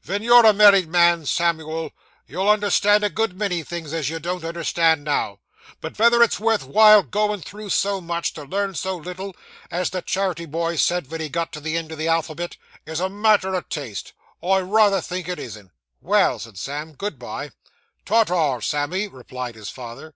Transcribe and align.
Ven 0.00 0.22
you're 0.22 0.46
a 0.46 0.54
married 0.54 0.88
man, 0.88 1.26
Samivel, 1.26 1.90
you'll 2.26 2.48
understand 2.48 3.04
a 3.04 3.10
good 3.10 3.36
many 3.38 3.62
things 3.62 3.92
as 3.92 4.08
you 4.08 4.18
don't 4.18 4.42
understand 4.42 5.04
now; 5.04 5.40
but 5.82 5.94
vether 5.94 6.22
it's 6.22 6.40
worth 6.40 6.64
while 6.64 7.02
goin' 7.02 7.42
through 7.42 7.68
so 7.68 8.00
much, 8.00 8.32
to 8.32 8.44
learn 8.44 8.74
so 8.74 8.96
little, 8.96 9.36
as 9.70 9.90
the 9.90 10.00
charity 10.00 10.46
boy 10.46 10.76
said 10.76 11.06
ven 11.06 11.20
he 11.20 11.28
got 11.28 11.52
to 11.52 11.60
the 11.60 11.76
end 11.76 11.92
of 11.92 11.98
the 11.98 12.08
alphabet, 12.08 12.56
is 12.86 12.98
a 12.98 13.10
matter 13.10 13.54
o' 13.54 13.60
taste. 13.60 14.14
I 14.42 14.60
rayther 14.62 15.02
think 15.02 15.28
it 15.28 15.38
isn't.' 15.38 15.70
Well,' 16.00 16.38
said 16.38 16.56
Sam, 16.56 16.94
'good 16.94 17.18
bye.' 17.18 17.50
'Tar, 18.06 18.24
tar, 18.24 18.62
Sammy,' 18.62 19.06
replied 19.06 19.54
his 19.54 19.68
father. 19.68 20.14